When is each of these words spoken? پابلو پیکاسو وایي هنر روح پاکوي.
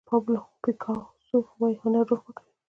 پابلو 0.09 0.41
پیکاسو 0.63 1.37
وایي 1.59 1.75
هنر 1.83 2.03
روح 2.09 2.21
پاکوي. 2.25 2.51